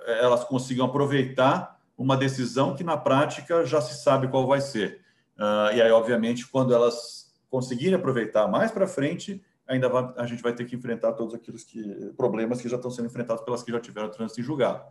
elas 0.07 0.43
consigam 0.45 0.88
aproveitar 0.88 1.79
uma 1.95 2.17
decisão 2.17 2.75
que 2.75 2.84
na 2.84 2.98
prática 2.98 3.63
já 3.65 3.79
se 3.79 4.01
sabe 4.01 4.27
qual 4.27 4.48
vai 4.48 4.62
ser. 4.62 5.04
Uh, 5.38 5.75
e 5.75 5.82
aí, 5.82 5.92
obviamente, 5.92 6.48
quando 6.48 6.74
elas 6.74 7.34
conseguirem 7.50 7.96
aproveitar 7.96 8.48
mais 8.48 8.72
para 8.72 8.88
frente, 8.88 9.44
ainda 9.68 9.89
vai, 9.89 10.13
a 10.18 10.25
gente 10.25 10.42
vai 10.42 10.54
ter 10.54 10.65
que 10.65 10.75
enfrentar 10.75 11.13
todos 11.13 11.34
aqueles 11.34 11.63
que, 11.63 11.82
problemas 12.18 12.62
que 12.62 12.70
já 12.70 12.75
estão 12.75 12.92
sendo 12.92 13.08
enfrentados 13.08 13.44
pelas 13.44 13.63
que 13.63 13.72
já 13.72 13.80
tiveram 13.80 14.10
trânsito 14.10 14.39
em 14.39 14.44
julgado. 14.44 14.84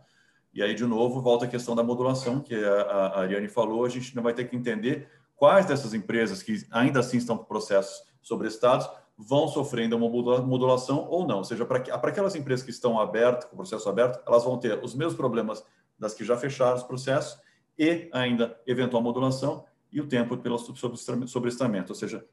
E 0.53 0.61
aí, 0.63 0.73
de 0.73 0.85
novo, 0.85 1.21
volta 1.21 1.45
a 1.45 1.47
questão 1.47 1.75
da 1.75 1.83
modulação, 1.83 2.39
que 2.39 2.55
a, 2.55 2.81
a 2.81 3.19
Ariane 3.21 3.47
falou, 3.47 3.85
a 3.85 3.89
gente 3.89 4.13
vai 4.15 4.33
ter 4.33 4.45
que 4.45 4.55
entender 4.55 5.09
quais 5.35 5.65
dessas 5.65 5.93
empresas 5.93 6.41
que 6.41 6.65
ainda 6.71 6.99
assim 6.99 7.17
estão 7.17 7.37
com 7.37 7.43
processos 7.43 8.03
sobre 8.21 8.47
estados 8.47 8.89
vão 9.17 9.47
sofrendo 9.47 9.95
uma 9.95 10.09
modulação 10.09 11.07
ou 11.09 11.25
não. 11.27 11.37
Ou 11.37 11.43
seja, 11.43 11.65
para 11.65 11.77
aquelas 11.77 12.35
empresas 12.35 12.65
que 12.65 12.71
estão 12.71 12.99
abertas, 12.99 13.45
com 13.45 13.53
o 13.53 13.57
processo 13.57 13.87
aberto, 13.87 14.21
elas 14.27 14.43
vão 14.43 14.57
ter 14.57 14.81
os 14.83 14.93
mesmos 14.93 15.15
problemas 15.15 15.63
das 15.97 16.13
que 16.13 16.25
já 16.25 16.35
fecharam 16.35 16.75
os 16.75 16.83
processos 16.83 17.39
e 17.77 18.09
ainda 18.11 18.59
eventual 18.65 19.01
modulação 19.01 19.65
e 19.91 19.99
o 19.99 20.07
tempo 20.07 20.37
pelo 20.37 20.57
sobrestamento. 20.57 21.89
Ou 21.89 21.95
seja, 21.95 22.25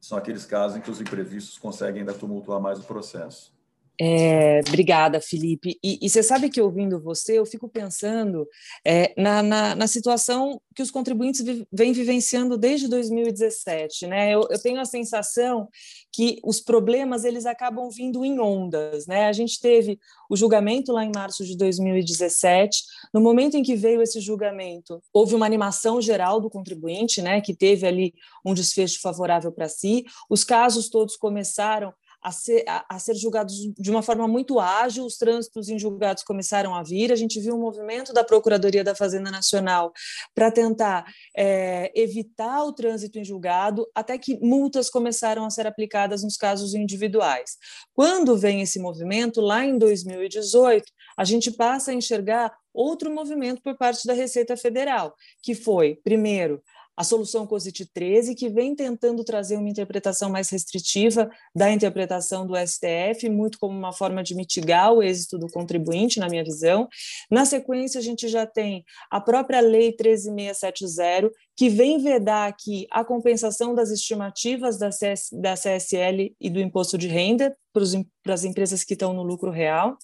são 0.00 0.18
aqueles 0.18 0.44
casos 0.44 0.76
em 0.76 0.80
que 0.80 0.90
os 0.90 1.00
imprevistos 1.00 1.58
conseguem 1.58 2.00
ainda 2.00 2.14
tumultuar 2.14 2.60
mais 2.60 2.78
o 2.78 2.84
processo. 2.84 3.55
É, 3.98 4.60
obrigada, 4.68 5.20
Felipe. 5.20 5.78
E, 5.82 5.98
e, 6.02 6.10
você 6.10 6.22
sabe 6.22 6.50
que 6.50 6.60
ouvindo 6.60 7.00
você, 7.00 7.38
eu 7.38 7.46
fico 7.46 7.66
pensando 7.66 8.46
é, 8.84 9.14
na, 9.16 9.42
na, 9.42 9.74
na, 9.74 9.86
situação 9.86 10.60
que 10.74 10.82
os 10.82 10.90
contribuintes 10.90 11.40
vi, 11.40 11.66
vêm 11.72 11.92
vivenciando 11.92 12.58
desde 12.58 12.88
2017. 12.88 14.06
Né? 14.06 14.34
Eu, 14.34 14.46
eu, 14.50 14.60
tenho 14.60 14.78
a 14.78 14.84
sensação 14.84 15.68
que 16.12 16.38
os 16.44 16.60
problemas 16.60 17.24
eles 17.24 17.46
acabam 17.46 17.88
vindo 17.88 18.22
em 18.22 18.38
ondas. 18.38 19.06
Né? 19.06 19.26
A 19.26 19.32
gente 19.32 19.58
teve 19.58 19.98
o 20.28 20.36
julgamento 20.36 20.92
lá 20.92 21.02
em 21.02 21.12
março 21.14 21.42
de 21.42 21.56
2017. 21.56 22.82
No 23.14 23.20
momento 23.22 23.56
em 23.56 23.62
que 23.62 23.76
veio 23.76 24.02
esse 24.02 24.20
julgamento, 24.20 25.02
houve 25.10 25.34
uma 25.34 25.46
animação 25.46 26.02
geral 26.02 26.38
do 26.38 26.50
contribuinte, 26.50 27.22
né, 27.22 27.40
que 27.40 27.54
teve 27.54 27.86
ali 27.86 28.12
um 28.44 28.52
desfecho 28.52 29.00
favorável 29.00 29.50
para 29.50 29.68
si. 29.68 30.04
Os 30.28 30.44
casos 30.44 30.90
todos 30.90 31.16
começaram 31.16 31.94
a 32.22 32.32
ser, 32.32 32.64
a, 32.68 32.84
a 32.88 32.98
ser 32.98 33.14
julgados 33.14 33.54
de 33.78 33.90
uma 33.90 34.02
forma 34.02 34.26
muito 34.26 34.58
ágil, 34.58 35.04
os 35.04 35.16
trânsitos 35.16 35.68
em 35.68 35.78
julgados 35.78 36.22
começaram 36.22 36.74
a 36.74 36.82
vir, 36.82 37.12
a 37.12 37.16
gente 37.16 37.40
viu 37.40 37.54
um 37.54 37.60
movimento 37.60 38.12
da 38.12 38.24
Procuradoria 38.24 38.82
da 38.82 38.94
Fazenda 38.94 39.30
Nacional 39.30 39.92
para 40.34 40.50
tentar 40.50 41.04
é, 41.36 41.90
evitar 41.94 42.64
o 42.64 42.72
trânsito 42.72 43.18
em 43.18 43.24
julgado, 43.24 43.86
até 43.94 44.18
que 44.18 44.38
multas 44.40 44.90
começaram 44.90 45.44
a 45.44 45.50
ser 45.50 45.66
aplicadas 45.66 46.22
nos 46.22 46.36
casos 46.36 46.74
individuais. 46.74 47.56
Quando 47.94 48.36
vem 48.36 48.60
esse 48.60 48.78
movimento, 48.78 49.40
lá 49.40 49.64
em 49.64 49.78
2018, 49.78 50.84
a 51.16 51.24
gente 51.24 51.50
passa 51.50 51.90
a 51.90 51.94
enxergar 51.94 52.52
outro 52.72 53.10
movimento 53.10 53.62
por 53.62 53.76
parte 53.76 54.06
da 54.06 54.12
Receita 54.12 54.56
Federal, 54.56 55.14
que 55.42 55.54
foi, 55.54 55.96
primeiro, 56.04 56.62
a 56.96 57.04
solução 57.04 57.46
COSIT 57.46 57.86
13, 57.92 58.34
que 58.34 58.48
vem 58.48 58.74
tentando 58.74 59.22
trazer 59.22 59.56
uma 59.56 59.68
interpretação 59.68 60.30
mais 60.30 60.48
restritiva 60.48 61.30
da 61.54 61.70
interpretação 61.70 62.46
do 62.46 62.54
STF, 62.56 63.28
muito 63.28 63.58
como 63.58 63.76
uma 63.76 63.92
forma 63.92 64.22
de 64.22 64.34
mitigar 64.34 64.92
o 64.92 65.02
êxito 65.02 65.38
do 65.38 65.46
contribuinte, 65.48 66.18
na 66.18 66.28
minha 66.28 66.42
visão. 66.42 66.88
Na 67.30 67.44
sequência, 67.44 67.98
a 67.98 68.02
gente 68.02 68.28
já 68.28 68.46
tem 68.46 68.84
a 69.10 69.20
própria 69.20 69.60
Lei 69.60 69.92
13670, 69.92 71.30
que 71.54 71.68
vem 71.68 72.02
vedar 72.02 72.48
aqui 72.48 72.86
a 72.90 73.04
compensação 73.04 73.74
das 73.74 73.90
estimativas 73.90 74.78
da, 74.78 74.90
CS, 74.90 75.28
da 75.32 75.54
CSL 75.54 76.34
e 76.40 76.48
do 76.48 76.60
imposto 76.60 76.96
de 76.96 77.08
renda 77.08 77.54
para 77.72 78.32
as 78.32 78.44
empresas 78.44 78.84
que 78.84 78.94
estão 78.94 79.12
no 79.12 79.22
lucro 79.22 79.50
real 79.50 79.98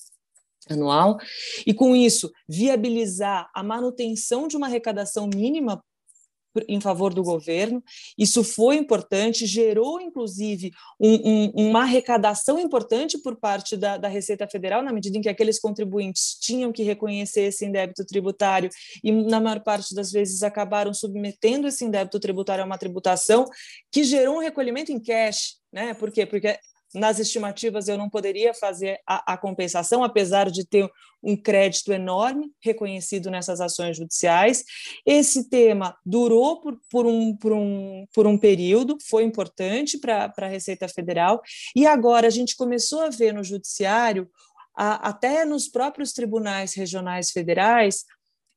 anual, 0.68 1.18
e 1.66 1.74
com 1.74 1.96
isso 1.96 2.30
viabilizar 2.48 3.50
a 3.52 3.62
manutenção 3.64 4.46
de 4.46 4.56
uma 4.56 4.68
arrecadação 4.68 5.26
mínima 5.26 5.82
em 6.68 6.80
favor 6.80 7.14
do 7.14 7.22
governo. 7.22 7.82
Isso 8.16 8.44
foi 8.44 8.76
importante, 8.76 9.46
gerou, 9.46 10.00
inclusive, 10.00 10.70
um, 11.00 11.14
um, 11.14 11.68
uma 11.68 11.82
arrecadação 11.82 12.58
importante 12.58 13.18
por 13.18 13.36
parte 13.36 13.76
da, 13.76 13.96
da, 13.96 14.08
Receita 14.08 14.46
Federal, 14.46 14.82
na 14.82 14.92
medida 14.92 15.16
em 15.16 15.20
que 15.20 15.28
aqueles 15.28 15.58
contribuintes 15.58 16.36
tinham 16.40 16.72
que 16.72 16.82
reconhecer 16.82 17.42
esse 17.42 17.64
indébito 17.64 18.04
tributário 18.04 18.70
e, 19.02 19.10
na 19.10 19.40
maior 19.40 19.60
parte 19.60 19.94
das 19.94 20.10
vezes, 20.10 20.42
acabaram 20.42 20.92
submetendo 20.92 21.66
esse 21.66 21.84
indébito 21.84 22.20
tributário 22.20 22.62
a 22.62 22.66
uma 22.66 22.78
tributação 22.78 23.46
que 23.90 24.04
gerou 24.04 24.36
um 24.36 24.40
recolhimento 24.40 24.92
em 24.92 25.00
cash. 25.00 25.56
Né? 25.72 25.94
Por 25.94 26.10
quê? 26.10 26.26
Porque 26.26 26.58
nas 26.94 27.18
estimativas 27.18 27.88
eu 27.88 27.96
não 27.96 28.08
poderia 28.08 28.52
fazer 28.52 28.98
a, 29.06 29.34
a, 29.34 29.36
compensação, 29.36 30.04
apesar 30.04 30.50
de 30.50 30.66
ter 30.66 30.88
um 31.22 31.36
crédito 31.36 31.92
enorme 31.92 32.50
reconhecido 32.60 33.30
nessas 33.30 33.60
ações 33.60 33.96
judiciais. 33.96 34.64
Esse 35.06 35.48
tema 35.48 35.96
durou 36.04 36.60
por, 36.60 36.78
por, 36.90 37.06
um, 37.06 37.36
por, 37.36 37.52
um, 37.52 38.06
por 38.12 38.26
um 38.26 38.36
período, 38.36 38.98
foi 39.08 39.24
importante 39.24 39.98
para 39.98 40.32
a 40.36 40.46
Receita 40.46 40.88
Federal, 40.88 41.40
e 41.74 41.86
agora 41.86 42.26
a 42.26 42.30
gente 42.30 42.56
começou 42.56 43.02
a 43.02 43.10
ver 43.10 43.32
no 43.32 43.44
judiciário, 43.44 44.28
a, 44.76 45.08
até 45.08 45.44
nos 45.44 45.68
próprios 45.68 46.12
tribunais 46.12 46.74
regionais 46.74 47.30
federais, 47.30 48.04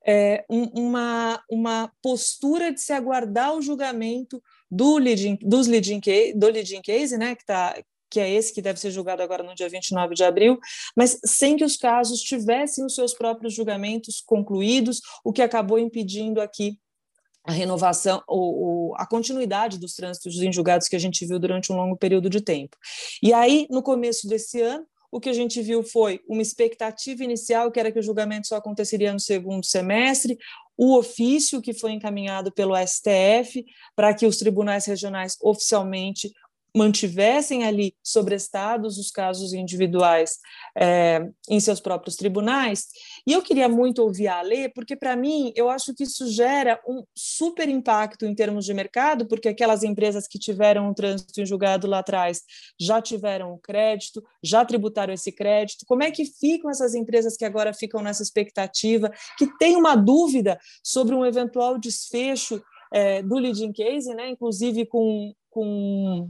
é, 0.08 0.46
um, 0.50 0.66
uma, 0.76 1.44
uma 1.50 1.92
postura 2.02 2.72
de 2.72 2.80
se 2.80 2.94
aguardar 2.94 3.56
o 3.56 3.62
julgamento 3.62 4.42
do 4.70 4.98
leading, 4.98 5.38
dos 5.42 5.68
leading 5.68 6.00
case, 6.00 6.34
do 6.34 6.48
leading 6.48 6.82
case, 6.82 7.18
né, 7.18 7.36
que 7.36 7.42
está 7.42 7.76
que 8.16 8.20
é 8.22 8.32
esse 8.32 8.54
que 8.54 8.62
deve 8.62 8.80
ser 8.80 8.92
julgado 8.92 9.22
agora 9.22 9.44
no 9.44 9.54
dia 9.54 9.68
29 9.68 10.16
de 10.16 10.24
abril, 10.24 10.58
mas 10.96 11.20
sem 11.26 11.58
que 11.58 11.66
os 11.66 11.76
casos 11.76 12.22
tivessem 12.22 12.86
os 12.86 12.96
seus 12.96 13.14
próprios 13.14 13.54
julgamentos 13.54 14.24
concluídos, 14.26 15.02
o 15.22 15.34
que 15.34 15.42
acabou 15.42 15.78
impedindo 15.78 16.40
aqui 16.40 16.80
a 17.44 17.52
renovação 17.52 18.24
ou, 18.26 18.96
a 18.96 19.06
continuidade 19.06 19.78
dos 19.78 19.96
trânsitos 19.96 20.42
em 20.42 20.52
julgados 20.52 20.88
que 20.88 20.96
a 20.96 21.00
gente 21.00 21.26
viu 21.26 21.38
durante 21.38 21.74
um 21.74 21.76
longo 21.76 21.98
período 21.98 22.30
de 22.30 22.40
tempo. 22.40 22.78
E 23.22 23.34
aí, 23.34 23.68
no 23.70 23.84
começo 23.84 24.30
desse 24.30 24.62
ano, 24.62 24.86
o 25.12 25.20
que 25.20 25.28
a 25.28 25.34
gente 25.34 25.62
viu 25.62 25.84
foi 25.84 26.22
uma 26.26 26.42
expectativa 26.42 27.22
inicial, 27.22 27.70
que 27.70 27.80
era 27.82 27.92
que 27.92 28.00
o 28.00 28.04
julgamento 28.04 28.48
só 28.48 28.56
aconteceria 28.56 29.12
no 29.12 29.20
segundo 29.20 29.66
semestre, 29.66 30.38
o 30.78 30.98
ofício 30.98 31.62
que 31.62 31.74
foi 31.74 31.92
encaminhado 31.92 32.50
pelo 32.52 32.76
STF 32.78 33.66
para 33.94 34.14
que 34.14 34.26
os 34.26 34.38
tribunais 34.38 34.86
regionais 34.86 35.38
oficialmente 35.42 36.32
mantivessem 36.76 37.64
ali 37.64 37.96
sobrestados 38.04 38.98
os 38.98 39.10
casos 39.10 39.54
individuais 39.54 40.38
é, 40.78 41.26
em 41.50 41.60
seus 41.60 41.80
próprios 41.80 42.18
tribunais. 42.18 42.88
E 43.26 43.32
eu 43.32 43.42
queria 43.42 43.70
muito 43.70 44.00
ouvir 44.00 44.28
a 44.28 44.42
Lê, 44.42 44.68
porque, 44.68 44.96
para 44.96 45.16
mim, 45.16 45.54
eu 45.56 45.70
acho 45.70 45.94
que 45.94 46.04
isso 46.04 46.28
gera 46.28 46.80
um 46.86 47.04
super 47.16 47.70
impacto 47.70 48.26
em 48.26 48.36
termos 48.36 48.66
de 48.66 48.74
mercado, 48.74 49.26
porque 49.26 49.48
aquelas 49.48 49.84
empresas 49.84 50.28
que 50.28 50.38
tiveram 50.38 50.90
um 50.90 50.94
trânsito 50.94 51.40
em 51.40 51.46
julgado 51.46 51.88
lá 51.88 52.00
atrás 52.00 52.42
já 52.78 53.02
tiveram 53.02 53.54
o 53.54 53.58
crédito, 53.58 54.22
já 54.44 54.66
tributaram 54.66 55.14
esse 55.14 55.32
crédito. 55.32 55.86
Como 55.88 56.04
é 56.04 56.12
que 56.12 56.26
ficam 56.26 56.70
essas 56.70 56.94
empresas 56.94 57.38
que 57.38 57.46
agora 57.46 57.74
ficam 57.74 58.02
nessa 58.02 58.22
expectativa, 58.22 59.10
que 59.38 59.48
têm 59.58 59.78
uma 59.78 59.96
dúvida 59.96 60.60
sobre 60.84 61.16
um 61.16 61.26
eventual 61.26 61.80
desfecho 61.80 62.62
é, 62.94 63.22
do 63.22 63.38
leading 63.38 63.72
case, 63.72 64.14
né? 64.14 64.30
inclusive 64.30 64.86
com, 64.86 65.34
com 65.50 66.30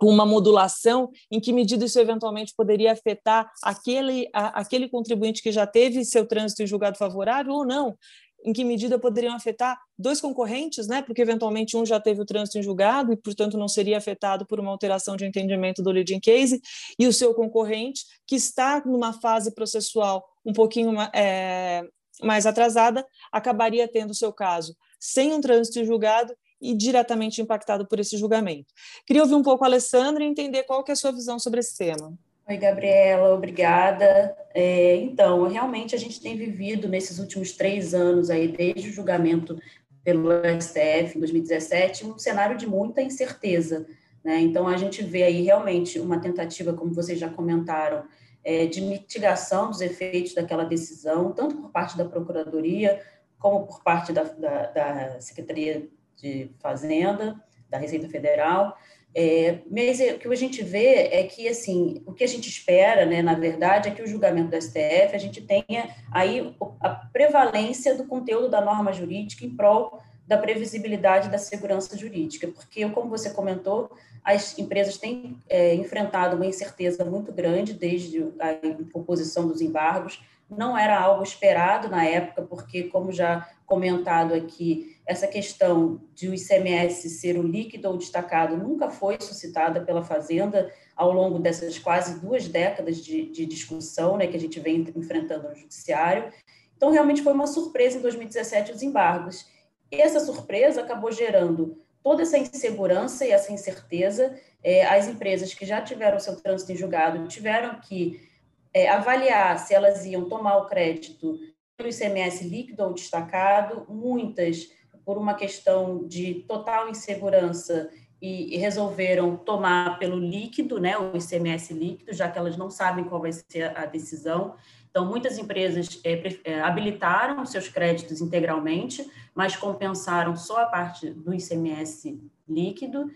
com 0.00 0.06
uma 0.06 0.24
modulação, 0.24 1.10
em 1.30 1.38
que 1.38 1.52
medida 1.52 1.84
isso 1.84 2.00
eventualmente 2.00 2.54
poderia 2.56 2.92
afetar 2.92 3.52
aquele, 3.62 4.28
a, 4.32 4.60
aquele 4.60 4.88
contribuinte 4.88 5.42
que 5.42 5.52
já 5.52 5.66
teve 5.66 6.04
seu 6.06 6.26
trânsito 6.26 6.62
em 6.62 6.66
julgado 6.66 6.96
favorável 6.96 7.52
ou 7.52 7.66
não, 7.66 7.94
em 8.42 8.54
que 8.54 8.64
medida 8.64 8.98
poderiam 8.98 9.34
afetar 9.34 9.78
dois 9.98 10.18
concorrentes, 10.18 10.88
né? 10.88 11.02
Porque 11.02 11.20
eventualmente 11.20 11.76
um 11.76 11.84
já 11.84 12.00
teve 12.00 12.22
o 12.22 12.24
trânsito 12.24 12.58
em 12.58 12.62
julgado 12.62 13.12
e, 13.12 13.16
portanto, 13.16 13.58
não 13.58 13.68
seria 13.68 13.98
afetado 13.98 14.46
por 14.46 14.58
uma 14.58 14.70
alteração 14.70 15.14
de 15.14 15.26
entendimento 15.26 15.82
do 15.82 15.90
leading 15.90 16.20
case, 16.20 16.58
e 16.98 17.06
o 17.06 17.12
seu 17.12 17.34
concorrente, 17.34 18.02
que 18.26 18.34
está 18.34 18.82
numa 18.86 19.12
fase 19.12 19.54
processual 19.54 20.26
um 20.42 20.54
pouquinho 20.54 20.98
é, 21.14 21.82
mais 22.22 22.46
atrasada, 22.46 23.06
acabaria 23.30 23.86
tendo 23.86 24.12
o 24.12 24.14
seu 24.14 24.32
caso 24.32 24.74
sem 24.98 25.32
um 25.32 25.40
trânsito 25.40 25.80
em 25.80 25.84
julgado 25.84 26.34
e 26.60 26.74
diretamente 26.74 27.40
impactado 27.40 27.86
por 27.86 27.98
esse 27.98 28.16
julgamento. 28.16 28.72
Queria 29.06 29.22
ouvir 29.22 29.34
um 29.34 29.42
pouco 29.42 29.64
a 29.64 29.66
Alessandra 29.66 30.22
e 30.22 30.26
entender 30.26 30.64
qual 30.64 30.84
que 30.84 30.90
é 30.90 30.94
a 30.94 30.96
sua 30.96 31.12
visão 31.12 31.38
sobre 31.38 31.60
esse 31.60 31.76
tema. 31.76 32.12
Oi, 32.48 32.56
Gabriela, 32.56 33.32
obrigada. 33.32 34.36
É, 34.52 34.96
então, 34.96 35.46
realmente 35.46 35.94
a 35.94 35.98
gente 35.98 36.20
tem 36.20 36.36
vivido 36.36 36.88
nesses 36.88 37.20
últimos 37.20 37.52
três 37.52 37.94
anos 37.94 38.28
aí, 38.28 38.48
desde 38.48 38.90
o 38.90 38.92
julgamento 38.92 39.56
pelo 40.02 40.30
STF 40.60 41.16
em 41.16 41.20
2017, 41.20 42.06
um 42.06 42.18
cenário 42.18 42.56
de 42.56 42.66
muita 42.66 43.00
incerteza. 43.00 43.86
Né? 44.24 44.40
Então, 44.40 44.66
a 44.66 44.76
gente 44.76 45.02
vê 45.02 45.22
aí 45.22 45.42
realmente 45.42 46.00
uma 46.00 46.20
tentativa, 46.20 46.72
como 46.72 46.92
vocês 46.92 47.20
já 47.20 47.28
comentaram, 47.28 48.02
é, 48.42 48.66
de 48.66 48.80
mitigação 48.80 49.68
dos 49.70 49.80
efeitos 49.80 50.34
daquela 50.34 50.64
decisão, 50.64 51.32
tanto 51.32 51.56
por 51.56 51.70
parte 51.70 51.96
da 51.96 52.04
Procuradoria, 52.04 53.00
como 53.38 53.66
por 53.66 53.82
parte 53.82 54.12
da, 54.12 54.24
da, 54.24 54.66
da 54.66 55.20
Secretaria 55.20 55.88
de 56.20 56.50
Fazenda, 56.58 57.42
da 57.68 57.78
Receita 57.78 58.08
Federal. 58.08 58.76
É, 59.14 59.58
mas 59.68 59.98
o 59.98 60.18
que 60.18 60.28
a 60.28 60.36
gente 60.36 60.62
vê 60.62 61.08
é 61.10 61.24
que, 61.24 61.48
assim, 61.48 62.02
o 62.06 62.12
que 62.12 62.22
a 62.22 62.28
gente 62.28 62.48
espera, 62.48 63.04
né, 63.04 63.22
na 63.22 63.34
verdade, 63.34 63.88
é 63.88 63.92
que 63.92 64.02
o 64.02 64.06
julgamento 64.06 64.50
do 64.50 64.62
STF 64.62 65.14
a 65.14 65.18
gente 65.18 65.40
tenha 65.40 65.94
aí 66.12 66.54
a 66.80 66.90
prevalência 66.90 67.96
do 67.96 68.06
conteúdo 68.06 68.48
da 68.48 68.60
norma 68.60 68.92
jurídica 68.92 69.44
em 69.44 69.56
prol 69.56 70.00
da 70.30 70.38
previsibilidade 70.38 71.28
da 71.28 71.38
segurança 71.38 71.98
jurídica, 71.98 72.46
porque, 72.46 72.88
como 72.90 73.10
você 73.10 73.30
comentou, 73.30 73.90
as 74.22 74.56
empresas 74.56 74.96
têm 74.96 75.36
é, 75.48 75.74
enfrentado 75.74 76.36
uma 76.36 76.46
incerteza 76.46 77.04
muito 77.04 77.32
grande 77.32 77.72
desde 77.72 78.22
a 78.38 78.52
imposição 78.94 79.48
dos 79.48 79.60
embargos, 79.60 80.22
não 80.48 80.78
era 80.78 81.00
algo 81.00 81.24
esperado 81.24 81.88
na 81.88 82.04
época, 82.04 82.42
porque, 82.42 82.84
como 82.84 83.10
já 83.10 83.48
comentado 83.66 84.32
aqui, 84.32 84.96
essa 85.04 85.26
questão 85.26 86.00
de 86.14 86.28
o 86.28 86.34
ICMS 86.34 87.10
ser 87.10 87.36
o 87.36 87.42
líquido 87.42 87.88
ou 87.88 87.96
destacado 87.96 88.56
nunca 88.56 88.88
foi 88.88 89.16
suscitada 89.20 89.80
pela 89.80 90.04
Fazenda 90.04 90.72
ao 90.94 91.10
longo 91.10 91.40
dessas 91.40 91.76
quase 91.76 92.20
duas 92.20 92.46
décadas 92.46 92.98
de, 92.98 93.26
de 93.32 93.46
discussão 93.46 94.16
né, 94.16 94.28
que 94.28 94.36
a 94.36 94.40
gente 94.40 94.60
vem 94.60 94.86
enfrentando 94.94 95.48
no 95.48 95.56
Judiciário. 95.56 96.32
Então, 96.76 96.92
realmente 96.92 97.20
foi 97.20 97.32
uma 97.32 97.48
surpresa 97.48 97.98
em 97.98 98.00
2017 98.00 98.70
os 98.70 98.80
embargos. 98.80 99.44
E 99.90 100.00
essa 100.00 100.20
surpresa 100.20 100.82
acabou 100.82 101.10
gerando 101.10 101.78
toda 102.02 102.22
essa 102.22 102.38
insegurança 102.38 103.26
e 103.26 103.30
essa 103.30 103.52
incerteza, 103.52 104.34
é, 104.62 104.86
as 104.86 105.08
empresas 105.08 105.52
que 105.52 105.66
já 105.66 105.80
tiveram 105.80 106.18
seu 106.18 106.36
trânsito 106.36 106.72
em 106.72 106.76
julgado 106.76 107.26
tiveram 107.28 107.80
que 107.80 108.28
é, 108.72 108.88
avaliar 108.88 109.58
se 109.58 109.74
elas 109.74 110.04
iam 110.06 110.28
tomar 110.28 110.56
o 110.58 110.66
crédito 110.66 111.38
pelo 111.76 111.90
ICMS 111.90 112.44
líquido 112.44 112.84
ou 112.84 112.94
destacado, 112.94 113.86
muitas 113.88 114.70
por 115.04 115.18
uma 115.18 115.34
questão 115.34 116.06
de 116.06 116.34
total 116.46 116.88
insegurança 116.88 117.90
e, 118.20 118.56
resolveram 118.58 119.36
tomar 119.36 119.98
pelo 119.98 120.18
líquido, 120.18 120.78
né, 120.78 120.96
o 120.98 121.16
ICMS 121.16 121.72
líquido, 121.72 122.12
já 122.12 122.28
que 122.28 122.38
elas 122.38 122.56
não 122.56 122.70
sabem 122.70 123.04
qual 123.04 123.20
vai 123.20 123.32
ser 123.32 123.76
a 123.76 123.86
decisão. 123.86 124.54
Então, 124.90 125.06
muitas 125.06 125.38
empresas 125.38 126.00
é, 126.04 126.22
é, 126.44 126.60
habilitaram 126.60 127.44
seus 127.46 127.68
créditos 127.68 128.20
integralmente, 128.20 129.08
mas 129.34 129.56
compensaram 129.56 130.36
só 130.36 130.62
a 130.62 130.66
parte 130.66 131.10
do 131.10 131.32
ICMS 131.32 132.20
líquido. 132.48 133.10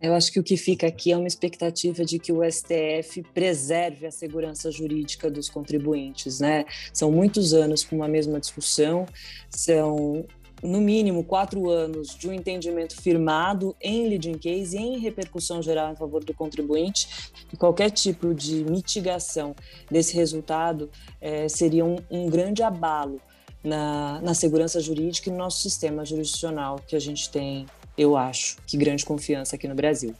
Eu 0.00 0.14
acho 0.14 0.30
que 0.30 0.38
o 0.38 0.42
que 0.42 0.56
fica 0.56 0.86
aqui 0.86 1.10
é 1.10 1.16
uma 1.16 1.26
expectativa 1.26 2.04
de 2.04 2.18
que 2.18 2.30
o 2.30 2.42
STF 2.44 3.22
preserve 3.32 4.06
a 4.06 4.10
segurança 4.10 4.70
jurídica 4.70 5.30
dos 5.30 5.48
contribuintes, 5.48 6.38
né? 6.38 6.66
São 6.92 7.10
muitos 7.10 7.54
anos 7.54 7.82
com 7.82 7.96
uma 7.96 8.08
mesma 8.08 8.38
discussão, 8.38 9.06
são 9.48 10.26
no 10.62 10.80
mínimo 10.80 11.22
quatro 11.24 11.68
anos 11.70 12.14
de 12.14 12.28
um 12.28 12.32
entendimento 12.32 13.00
firmado 13.00 13.76
em 13.80 14.08
leading 14.08 14.38
case 14.38 14.76
e 14.76 14.80
em 14.80 14.98
repercussão 14.98 15.62
geral 15.62 15.92
em 15.92 15.96
favor 15.96 16.24
do 16.24 16.34
contribuinte, 16.34 17.32
e 17.52 17.56
qualquer 17.56 17.90
tipo 17.90 18.34
de 18.34 18.64
mitigação 18.64 19.54
desse 19.90 20.14
resultado 20.14 20.90
é, 21.20 21.48
seria 21.48 21.84
um, 21.84 21.96
um 22.10 22.28
grande 22.28 22.62
abalo 22.62 23.20
na, 23.66 24.20
na 24.22 24.34
segurança 24.34 24.80
jurídica 24.80 25.28
e 25.28 25.32
no 25.32 25.38
nosso 25.38 25.60
sistema 25.60 26.04
jurisdicional 26.04 26.80
que 26.86 26.96
a 26.96 27.00
gente 27.00 27.28
tem, 27.28 27.66
eu 27.98 28.16
acho, 28.16 28.56
que 28.66 28.76
grande 28.76 29.04
confiança 29.04 29.56
aqui 29.56 29.66
no 29.66 29.74
Brasil. 29.74 30.14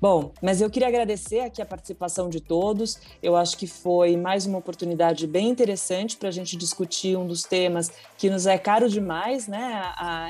Bom, 0.00 0.32
mas 0.42 0.60
eu 0.60 0.68
queria 0.68 0.88
agradecer 0.88 1.40
aqui 1.40 1.62
a 1.62 1.64
participação 1.64 2.28
de 2.28 2.38
todos. 2.38 2.98
Eu 3.22 3.36
acho 3.36 3.56
que 3.56 3.66
foi 3.66 4.16
mais 4.16 4.44
uma 4.44 4.58
oportunidade 4.58 5.26
bem 5.26 5.48
interessante 5.48 6.16
para 6.16 6.28
a 6.28 6.32
gente 6.32 6.56
discutir 6.56 7.16
um 7.16 7.26
dos 7.26 7.44
temas 7.44 7.90
que 8.18 8.28
nos 8.28 8.44
é 8.46 8.58
caro 8.58 8.86
demais, 8.86 9.48
né? 9.48 9.82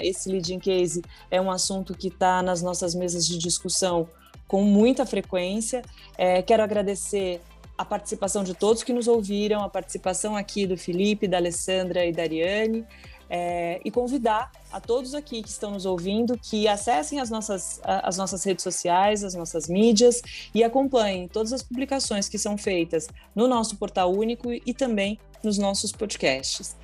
Esse 0.02 0.28
leading 0.28 0.60
case 0.60 1.02
é 1.28 1.40
um 1.40 1.50
assunto 1.50 1.92
que 1.92 2.06
está 2.06 2.40
nas 2.40 2.62
nossas 2.62 2.94
mesas 2.94 3.26
de 3.26 3.36
discussão 3.36 4.08
com 4.46 4.62
muita 4.62 5.04
frequência. 5.04 5.82
É, 6.16 6.40
quero 6.40 6.62
agradecer 6.62 7.40
a 7.76 7.84
participação 7.84 8.44
de 8.44 8.54
todos 8.54 8.82
que 8.82 8.92
nos 8.92 9.08
ouviram, 9.08 9.62
a 9.62 9.68
participação 9.68 10.36
aqui 10.36 10.66
do 10.66 10.76
Felipe, 10.76 11.26
da 11.26 11.38
Alessandra 11.38 12.04
e 12.04 12.12
da 12.12 12.22
Ariane 12.22 12.86
é, 13.28 13.80
e 13.84 13.90
convidar 13.90 14.52
a 14.70 14.80
todos 14.80 15.14
aqui 15.14 15.42
que 15.42 15.48
estão 15.48 15.72
nos 15.72 15.86
ouvindo 15.86 16.38
que 16.38 16.68
acessem 16.68 17.20
as 17.20 17.30
nossas, 17.30 17.80
as 17.82 18.16
nossas 18.16 18.44
redes 18.44 18.62
sociais, 18.62 19.24
as 19.24 19.34
nossas 19.34 19.68
mídias 19.68 20.22
e 20.54 20.62
acompanhem 20.62 21.26
todas 21.26 21.52
as 21.52 21.62
publicações 21.62 22.28
que 22.28 22.38
são 22.38 22.56
feitas 22.56 23.08
no 23.34 23.48
nosso 23.48 23.76
portal 23.76 24.12
único 24.12 24.52
e 24.52 24.72
também 24.72 25.18
nos 25.42 25.58
nossos 25.58 25.90
podcasts. 25.92 26.76